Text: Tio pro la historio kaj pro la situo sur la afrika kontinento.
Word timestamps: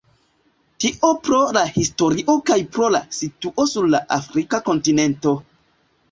Tio 0.83 1.09
pro 1.25 1.41
la 1.57 1.61
historio 1.73 2.35
kaj 2.49 2.57
pro 2.77 2.87
la 2.95 3.01
situo 3.17 3.65
sur 3.73 3.91
la 3.97 4.01
afrika 4.17 4.61
kontinento. 4.71 5.35